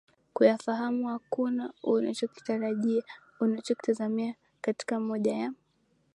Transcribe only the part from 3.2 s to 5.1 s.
unachokitazamia katika